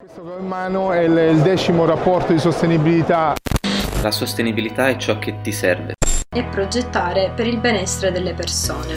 [0.00, 3.34] Questo che ho in mano è il, il decimo rapporto di sostenibilità.
[4.00, 5.94] La sostenibilità è ciò che ti serve.
[6.28, 8.94] E progettare per il benessere delle persone.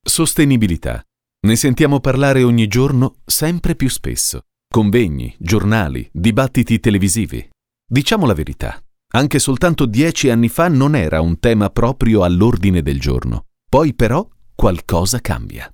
[0.00, 1.02] Sostenibilità.
[1.40, 4.42] Ne sentiamo parlare ogni giorno sempre più spesso.
[4.72, 7.48] Convegni, giornali, dibattiti televisivi.
[7.84, 8.80] Diciamo la verità.
[9.14, 13.46] Anche soltanto dieci anni fa non era un tema proprio all'ordine del giorno.
[13.68, 14.24] Poi però
[14.54, 15.68] qualcosa cambia.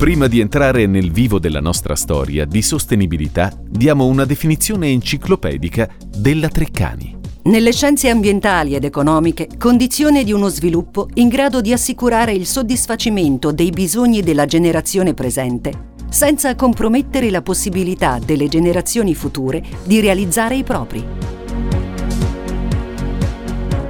[0.00, 6.48] Prima di entrare nel vivo della nostra storia di sostenibilità, diamo una definizione enciclopedica della
[6.48, 7.18] Treccani.
[7.42, 13.52] Nelle scienze ambientali ed economiche, condizione di uno sviluppo in grado di assicurare il soddisfacimento
[13.52, 20.62] dei bisogni della generazione presente, senza compromettere la possibilità delle generazioni future di realizzare i
[20.62, 21.04] propri.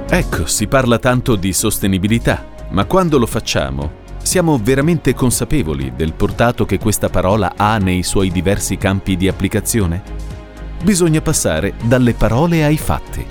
[0.09, 6.65] Ecco, si parla tanto di sostenibilità, ma quando lo facciamo, siamo veramente consapevoli del portato
[6.65, 10.01] che questa parola ha nei suoi diversi campi di applicazione?
[10.83, 13.25] Bisogna passare dalle parole ai fatti.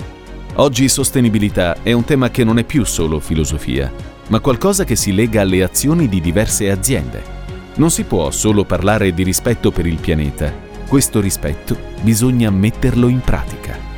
[0.55, 3.91] Oggi sostenibilità è un tema che non è più solo filosofia,
[4.27, 7.39] ma qualcosa che si lega alle azioni di diverse aziende.
[7.75, 10.53] Non si può solo parlare di rispetto per il pianeta,
[10.87, 13.90] questo rispetto bisogna metterlo in pratica.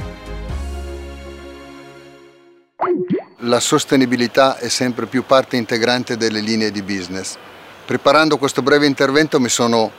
[3.44, 7.36] La sostenibilità è sempre più parte integrante delle linee di business.
[7.85, 9.91] Preparando questo breve intervento mi sono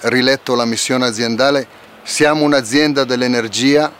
[0.00, 3.92] riletto la missione aziendale Siamo un'azienda dell'energia,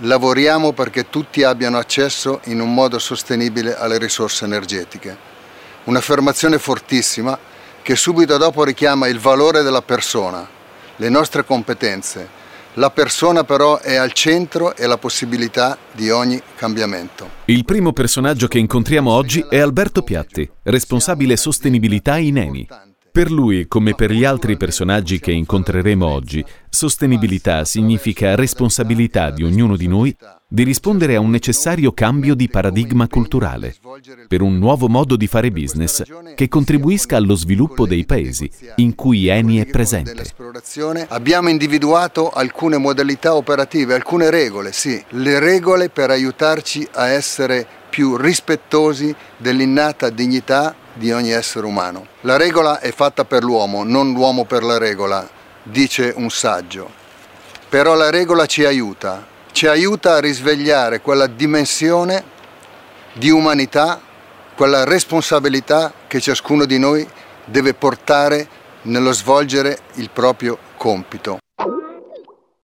[0.00, 5.16] lavoriamo perché tutti abbiano accesso in un modo sostenibile alle risorse energetiche.
[5.84, 7.36] Un'affermazione fortissima
[7.82, 10.46] che subito dopo richiama il valore della persona,
[10.96, 12.28] le nostre competenze,
[12.76, 17.28] la persona però è al centro e la possibilità di ogni cambiamento.
[17.46, 22.68] Il primo personaggio che incontriamo oggi è Alberto Piatti, responsabile sostenibilità in Eni.
[23.16, 29.74] Per lui, come per gli altri personaggi che incontreremo oggi, sostenibilità significa responsabilità di ognuno
[29.74, 30.14] di noi
[30.46, 33.74] di rispondere a un necessario cambio di paradigma culturale,
[34.28, 36.02] per un nuovo modo di fare business
[36.34, 40.26] che contribuisca allo sviluppo dei paesi in cui Eni è presente.
[41.08, 48.18] Abbiamo individuato alcune modalità operative, alcune regole, sì, le regole per aiutarci a essere più
[48.18, 52.06] rispettosi dell'innata dignità di ogni essere umano.
[52.22, 55.28] La regola è fatta per l'uomo, non l'uomo per la regola,
[55.62, 56.90] dice un saggio.
[57.68, 62.24] Però la regola ci aiuta, ci aiuta a risvegliare quella dimensione
[63.12, 64.00] di umanità,
[64.54, 67.06] quella responsabilità che ciascuno di noi
[67.44, 68.48] deve portare
[68.82, 71.38] nello svolgere il proprio compito.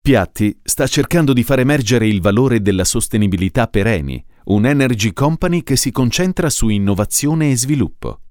[0.00, 5.62] Piatti sta cercando di far emergere il valore della sostenibilità per Eni, un energy company
[5.62, 8.21] che si concentra su innovazione e sviluppo.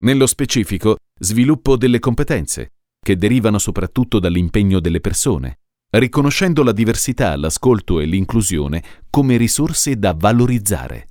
[0.00, 5.58] Nello specifico, sviluppo delle competenze, che derivano soprattutto dall'impegno delle persone,
[5.90, 11.08] riconoscendo la diversità, l'ascolto e l'inclusione come risorse da valorizzare.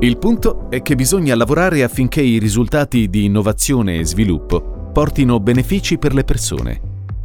[0.00, 5.96] Il punto è che bisogna lavorare affinché i risultati di innovazione e sviluppo portino benefici
[5.96, 6.80] per le persone,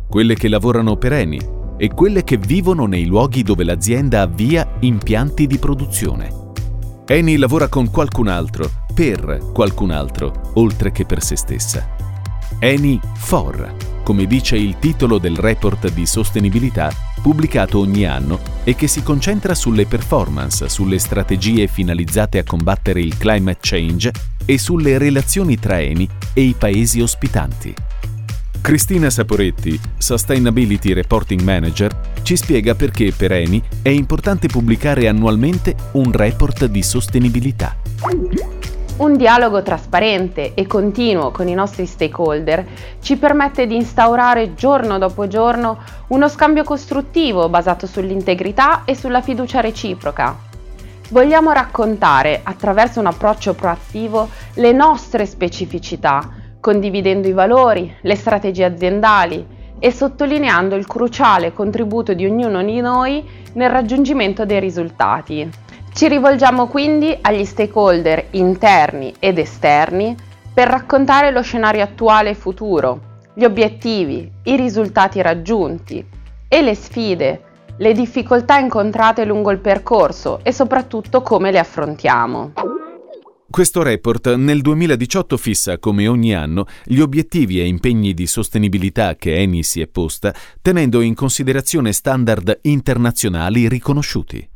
[0.07, 5.47] quelle che lavorano per Eni e quelle che vivono nei luoghi dove l'azienda avvia impianti
[5.47, 6.45] di produzione.
[7.05, 11.87] Eni lavora con qualcun altro, per qualcun altro, oltre che per se stessa.
[12.59, 18.87] Eni for, come dice il titolo del report di sostenibilità pubblicato ogni anno e che
[18.87, 24.11] si concentra sulle performance, sulle strategie finalizzate a combattere il climate change
[24.45, 27.73] e sulle relazioni tra Eni e i paesi ospitanti.
[28.67, 31.89] Cristina Saporetti, Sustainability Reporting Manager,
[32.21, 37.77] ci spiega perché per Eni è importante pubblicare annualmente un report di sostenibilità.
[38.97, 42.65] Un dialogo trasparente e continuo con i nostri stakeholder
[42.99, 45.77] ci permette di instaurare giorno dopo giorno
[46.07, 50.37] uno scambio costruttivo basato sull'integrità e sulla fiducia reciproca.
[51.11, 56.36] Vogliamo raccontare, attraverso un approccio proattivo, le nostre specificità,
[56.67, 59.47] condividendo i valori, le strategie aziendali
[59.79, 63.23] e sottolineando il cruciale contributo di ognuno di noi
[63.53, 65.49] nel raggiungimento dei risultati.
[65.93, 70.13] Ci rivolgiamo quindi agli stakeholder interni ed esterni
[70.53, 72.99] per raccontare lo scenario attuale e futuro,
[73.33, 76.05] gli obiettivi, i risultati raggiunti
[76.49, 77.43] e le sfide,
[77.77, 82.76] le difficoltà incontrate lungo il percorso e soprattutto come le affrontiamo.
[83.49, 89.37] Questo report nel 2018 fissa, come ogni anno, gli obiettivi e impegni di sostenibilità che
[89.37, 94.49] Eni si è posta, tenendo in considerazione standard internazionali riconosciuti.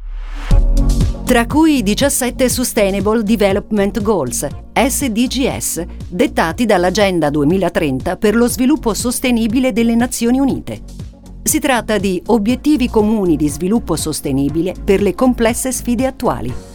[1.24, 9.96] tra cui 17 Sustainable Development Goals, SDGS, dettati dall'Agenda 2030 per lo sviluppo sostenibile delle
[9.96, 10.82] Nazioni Unite.
[11.42, 16.71] Si tratta di obiettivi comuni di sviluppo sostenibile per le complesse sfide attuali.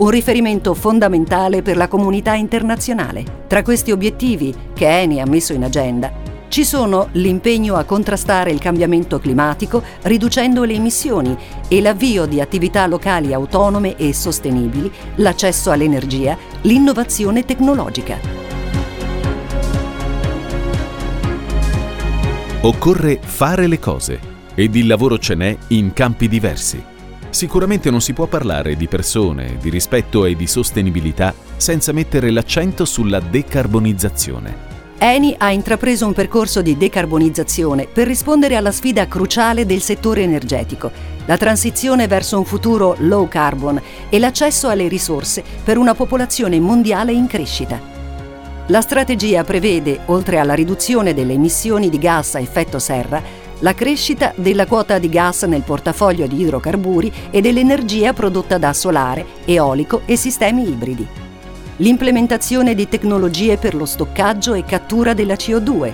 [0.00, 3.22] Un riferimento fondamentale per la comunità internazionale.
[3.46, 6.10] Tra questi obiettivi, che Eni ha messo in agenda,
[6.48, 11.36] ci sono l'impegno a contrastare il cambiamento climatico riducendo le emissioni
[11.68, 18.16] e l'avvio di attività locali autonome e sostenibili, l'accesso all'energia, l'innovazione tecnologica.
[22.62, 24.18] Occorre fare le cose
[24.54, 26.89] ed il lavoro ce n'è in campi diversi.
[27.30, 32.84] Sicuramente non si può parlare di persone, di rispetto e di sostenibilità senza mettere l'accento
[32.84, 34.68] sulla decarbonizzazione.
[34.98, 40.90] Eni ha intrapreso un percorso di decarbonizzazione per rispondere alla sfida cruciale del settore energetico,
[41.24, 43.80] la transizione verso un futuro low carbon
[44.10, 47.80] e l'accesso alle risorse per una popolazione mondiale in crescita.
[48.66, 53.22] La strategia prevede, oltre alla riduzione delle emissioni di gas a effetto serra,
[53.60, 59.24] la crescita della quota di gas nel portafoglio di idrocarburi e dell'energia prodotta da solare,
[59.44, 61.28] eolico e sistemi ibridi
[61.80, 65.92] l'implementazione di tecnologie per lo stoccaggio e cattura della CO2,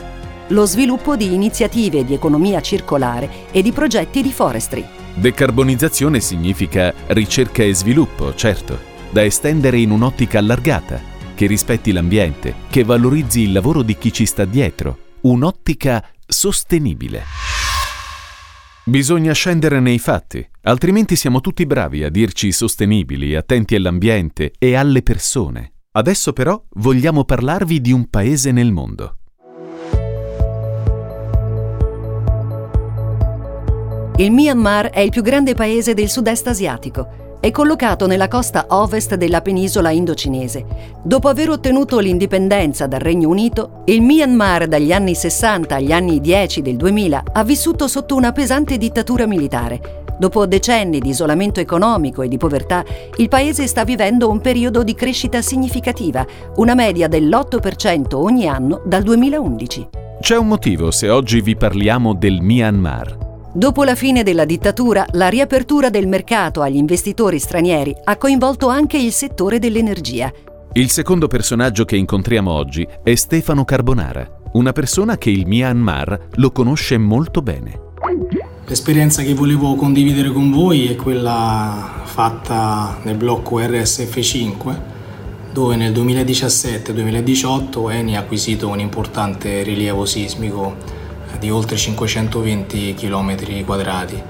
[0.48, 4.84] lo sviluppo di iniziative di economia circolare e di progetti di forestry.
[5.14, 8.78] Decarbonizzazione significa ricerca e sviluppo, certo,
[9.10, 11.00] da estendere in un'ottica allargata,
[11.34, 17.45] che rispetti l'ambiente, che valorizzi il lavoro di chi ci sta dietro, un'ottica sostenibile.
[18.88, 25.02] Bisogna scendere nei fatti, altrimenti siamo tutti bravi a dirci sostenibili, attenti all'ambiente e alle
[25.02, 25.72] persone.
[25.90, 29.16] Adesso però vogliamo parlarvi di un paese nel mondo.
[34.18, 37.25] Il Myanmar è il più grande paese del sud-est asiatico.
[37.46, 40.64] È collocato nella costa ovest della penisola indocinese.
[41.04, 46.60] Dopo aver ottenuto l'indipendenza dal Regno Unito, il Myanmar dagli anni 60 agli anni 10
[46.60, 52.28] del 2000 ha vissuto sotto una pesante dittatura militare Dopo decenni di isolamento economico e
[52.28, 52.84] di povertà,
[53.18, 56.26] il paese sta vivendo un periodo di crescita significativa,
[56.56, 59.88] una media dell'8% ogni anno dal 2011.
[60.18, 63.35] C'è un motivo se oggi vi parliamo del Myanmar.
[63.56, 68.98] Dopo la fine della dittatura, la riapertura del mercato agli investitori stranieri ha coinvolto anche
[68.98, 70.30] il settore dell'energia.
[70.74, 76.50] Il secondo personaggio che incontriamo oggi è Stefano Carbonara, una persona che il Myanmar lo
[76.50, 77.80] conosce molto bene.
[78.66, 84.80] L'esperienza che volevo condividere con voi è quella fatta nel blocco RSF5
[85.50, 90.95] dove nel 2017-2018 Eni ha acquisito un importante rilievo sismico
[91.38, 94.22] di oltre 520 km quadrati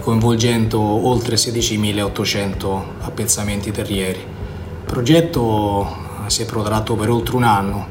[0.00, 4.18] coinvolgendo oltre 16.800 appezzamenti terrieri.
[4.18, 7.86] Il progetto si è protratto per oltre un anno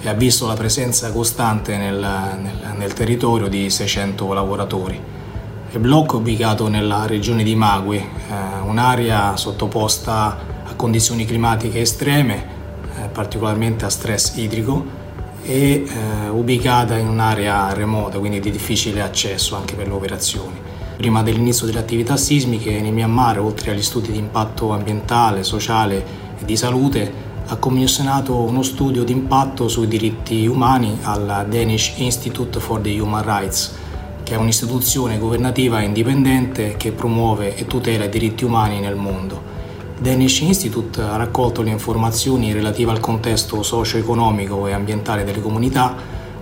[0.00, 5.00] e ha visto la presenza costante nel, nel, nel territorio di 600 lavoratori.
[5.70, 8.04] Il blocco è ubicato nella regione di Magui, eh,
[8.64, 12.46] un'area sottoposta a condizioni climatiche estreme,
[12.96, 15.00] eh, particolarmente a stress idrico,
[15.44, 20.60] e eh, ubicata in un'area remota, quindi di difficile accesso anche per le operazioni.
[20.96, 26.04] Prima dell'inizio delle attività sismiche nel Myanmar, oltre agli studi di impatto ambientale, sociale
[26.40, 32.60] e di salute, ha commissionato uno studio di impatto sui diritti umani al Danish Institute
[32.60, 33.74] for the Human Rights,
[34.22, 39.51] che è un'istituzione governativa indipendente che promuove e tutela i diritti umani nel mondo.
[40.02, 45.94] Danish Institute ha raccolto le informazioni relative al contesto socio-economico e ambientale delle comunità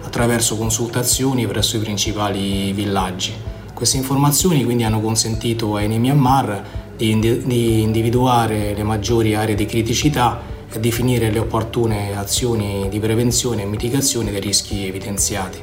[0.02, 3.34] attraverso consultazioni presso i principali villaggi.
[3.74, 6.64] Queste informazioni quindi hanno consentito ai Myanmar
[6.96, 10.40] di, di individuare le maggiori aree di criticità
[10.72, 15.60] e definire le opportune azioni di prevenzione e mitigazione dei rischi evidenziati.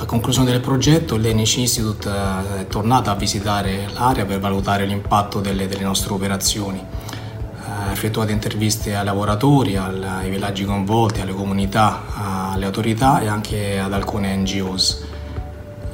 [0.00, 4.86] A conclusione del progetto il Danish Institute eh, è tornato a visitare l'area per valutare
[4.86, 6.80] l'impatto delle, delle nostre operazioni.
[7.98, 12.04] Ha effettuato interviste ai lavoratori, ai villaggi coinvolti, alle comunità,
[12.52, 15.04] alle autorità e anche ad alcune NGOs.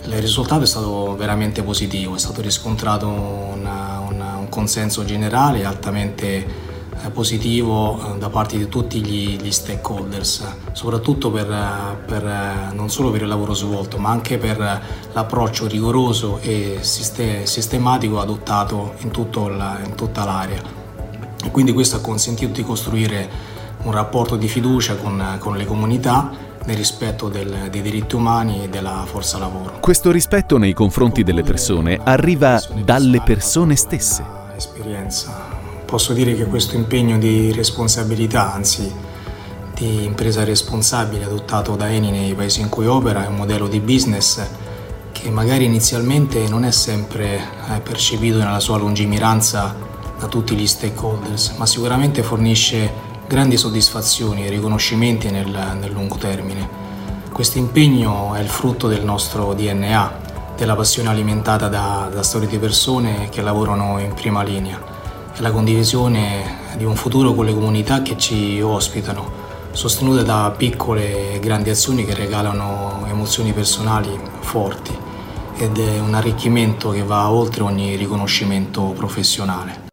[0.04, 6.72] Il risultato è stato veramente positivo, è stato riscontrato una, una, un consenso generale altamente
[7.10, 11.46] positivo eh, da parte di tutti gli, gli stakeholders, soprattutto per,
[12.04, 14.58] per, non solo per il lavoro svolto, ma anche per
[15.10, 19.10] l'approccio rigoroso e sistematico adottato in,
[19.56, 20.83] la, in tutta l'area.
[21.44, 23.28] E quindi questo ha consentito di costruire
[23.82, 26.30] un rapporto di fiducia con, con le comunità
[26.64, 29.78] nel rispetto del, dei diritti umani e della forza lavoro.
[29.80, 34.24] Questo rispetto nei confronti delle persone arriva dalle persone stesse.
[34.56, 35.54] Esperienza
[35.94, 38.92] Posso dire che questo impegno di responsabilità, anzi
[39.74, 43.78] di impresa responsabile adottato da Eni nei paesi in cui opera è un modello di
[43.78, 44.44] business
[45.12, 49.76] che magari inizialmente non è sempre eh, percepito nella sua lungimiranza
[50.18, 56.82] da tutti gli stakeholders, ma sicuramente fornisce grandi soddisfazioni e riconoscimenti nel, nel lungo termine.
[57.32, 60.22] Questo impegno è il frutto del nostro DNA,
[60.56, 64.80] della passione alimentata da, da storie di persone che lavorano in prima linea
[65.36, 69.42] e la condivisione di un futuro con le comunità che ci ospitano,
[69.72, 74.96] sostenute da piccole e grandi azioni che regalano emozioni personali forti
[75.56, 79.83] ed è un arricchimento che va oltre ogni riconoscimento professionale.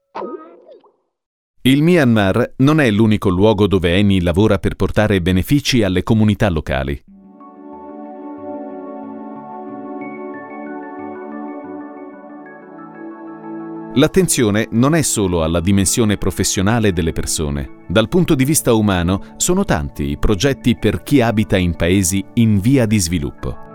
[1.64, 7.00] Il Myanmar non è l'unico luogo dove Eni lavora per portare benefici alle comunità locali.
[13.94, 17.84] L'attenzione non è solo alla dimensione professionale delle persone.
[17.88, 22.60] Dal punto di vista umano, sono tanti i progetti per chi abita in paesi in
[22.60, 23.71] via di sviluppo.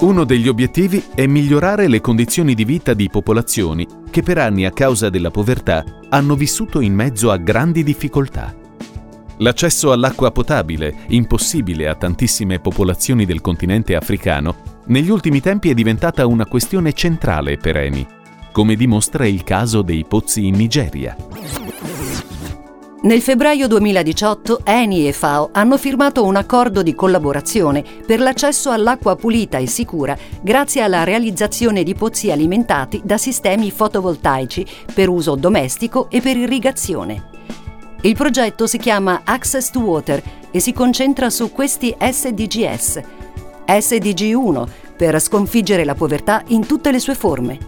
[0.00, 4.70] Uno degli obiettivi è migliorare le condizioni di vita di popolazioni che per anni a
[4.70, 8.54] causa della povertà hanno vissuto in mezzo a grandi difficoltà.
[9.38, 16.26] L'accesso all'acqua potabile, impossibile a tantissime popolazioni del continente africano, negli ultimi tempi è diventata
[16.26, 18.06] una questione centrale per Eni,
[18.52, 21.16] come dimostra il caso dei pozzi in Nigeria.
[23.00, 29.14] Nel febbraio 2018 Eni e FAO hanno firmato un accordo di collaborazione per l'accesso all'acqua
[29.14, 36.10] pulita e sicura grazie alla realizzazione di pozzi alimentati da sistemi fotovoltaici per uso domestico
[36.10, 37.22] e per irrigazione.
[38.00, 43.00] Il progetto si chiama Access to Water e si concentra su questi SDGs.
[43.64, 47.58] SDG 1 per sconfiggere la povertà in tutte le sue forme.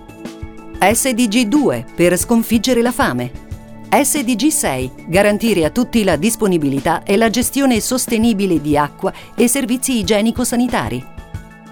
[0.80, 3.49] SDG 2 per sconfiggere la fame.
[3.92, 9.98] SDG 6 garantire a tutti la disponibilità e la gestione sostenibile di acqua e servizi
[9.98, 11.04] igienico-sanitari.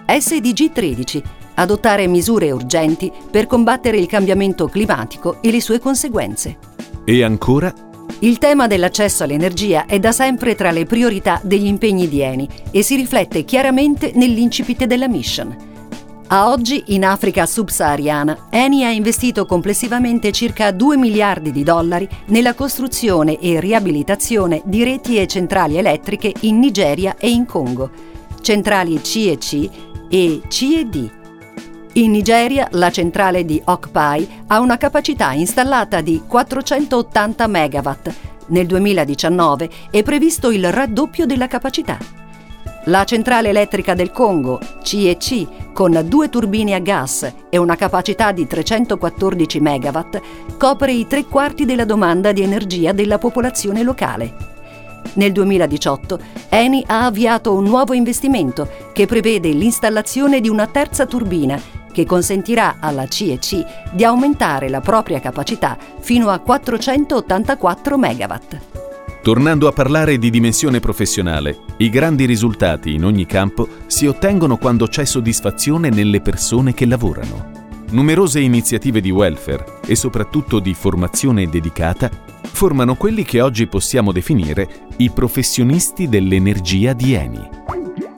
[0.05, 1.23] SDG 13
[1.55, 6.59] adottare misure urgenti per combattere il cambiamento climatico e le sue conseguenze.
[7.05, 7.73] E ancora
[8.21, 12.83] il tema dell'accesso all'energia è da sempre tra le priorità degli impegni di Eni e
[12.83, 15.68] si riflette chiaramente nell'incipit della mission.
[16.31, 22.55] A oggi, in Africa subsahariana, Eni ha investito complessivamente circa 2 miliardi di dollari nella
[22.55, 27.91] costruzione e riabilitazione di reti e centrali elettriche in Nigeria e in Congo,
[28.43, 29.71] centrali C&C
[30.11, 31.17] e C&D
[31.95, 37.91] in Nigeria la centrale di Okpai ha una capacità installata di 480 MW.
[38.49, 41.99] Nel 2019 è previsto il raddoppio della capacità.
[42.85, 48.47] La centrale elettrica del Congo, CEC, con due turbine a gas e una capacità di
[48.47, 50.01] 314 MW,
[50.57, 54.57] copre i tre quarti della domanda di energia della popolazione locale.
[55.15, 56.19] Nel 2018
[56.49, 61.61] Eni ha avviato un nuovo investimento che prevede l'installazione di una terza turbina
[61.93, 68.78] che consentirà alla CEC di aumentare la propria capacità fino a 484 MW.
[69.23, 74.87] Tornando a parlare di dimensione professionale, i grandi risultati in ogni campo si ottengono quando
[74.87, 77.67] c'è soddisfazione nelle persone che lavorano.
[77.91, 82.11] Numerose iniziative di welfare e soprattutto di formazione dedicata
[82.43, 87.59] formano quelli che oggi possiamo definire i professionisti dell'energia di Eni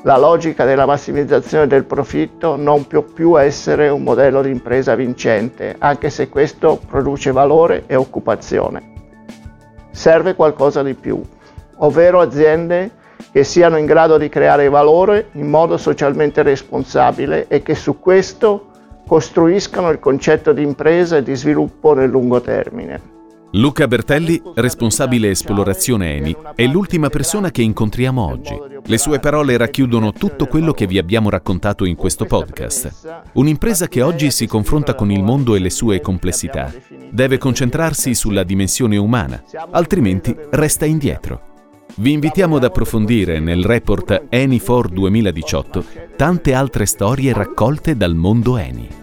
[0.04, 5.76] la logica della massimizzazione del profitto non può più essere un modello di impresa vincente,
[5.78, 8.99] anche se questo produce valore e occupazione.
[10.00, 11.20] Serve qualcosa di più,
[11.76, 12.90] ovvero aziende
[13.32, 18.68] che siano in grado di creare valore in modo socialmente responsabile e che su questo
[19.06, 23.19] costruiscano il concetto di impresa e di sviluppo nel lungo termine.
[23.52, 28.56] Luca Bertelli, responsabile esplorazione ENI, è l'ultima persona che incontriamo oggi.
[28.84, 33.22] Le sue parole racchiudono tutto quello che vi abbiamo raccontato in questo podcast.
[33.32, 36.72] Un'impresa che oggi si confronta con il mondo e le sue complessità.
[37.10, 41.48] Deve concentrarsi sulla dimensione umana, altrimenti resta indietro.
[41.96, 45.84] Vi invitiamo ad approfondire nel report Eni for 2018
[46.16, 48.99] tante altre storie raccolte dal mondo Eni.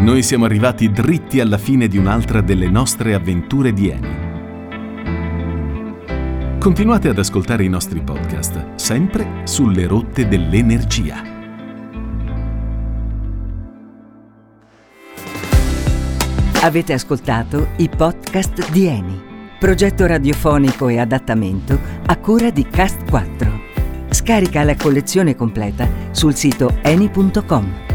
[0.00, 4.24] Noi siamo arrivati dritti alla fine di un'altra delle nostre avventure di Eni.
[6.58, 11.22] Continuate ad ascoltare i nostri podcast, sempre sulle rotte dell'energia.
[16.62, 19.22] Avete ascoltato i podcast di Eni,
[19.58, 23.66] progetto radiofonico e adattamento a cura di Cast 4
[24.16, 27.85] Scarica la collezione completa sul sito eni.com.